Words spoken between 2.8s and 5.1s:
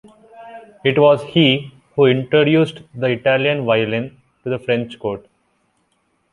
the Italian violin to the French